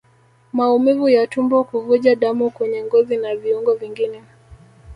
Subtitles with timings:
[0.53, 4.23] Maumivu ya tumbo Kuvuja damu kwenye ngozi na viungo vingine